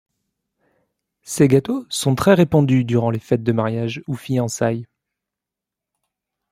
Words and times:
Ces 1.21 1.47
gâteaux 1.47 1.85
sont 1.89 2.15
très 2.15 2.33
répandus 2.33 2.85
durant 2.85 3.11
les 3.11 3.19
fêtes 3.19 3.43
de 3.43 3.51
mariage 3.51 4.01
ou 4.07 4.15
fiançailles. 4.15 4.87